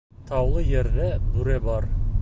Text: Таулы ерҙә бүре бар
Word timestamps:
Таулы 0.29 0.63
ерҙә 0.69 1.11
бүре 1.35 1.63
бар 1.69 1.91